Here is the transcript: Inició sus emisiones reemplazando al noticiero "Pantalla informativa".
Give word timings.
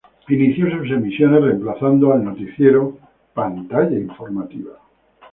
Inició 0.29 0.67
sus 0.71 0.89
emisiones 0.89 1.43
reemplazando 1.43 2.11
al 2.11 2.23
noticiero 2.23 2.97
"Pantalla 3.35 3.95
informativa". 3.99 4.73